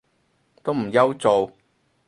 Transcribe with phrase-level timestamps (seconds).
[0.63, 1.53] 都唔憂做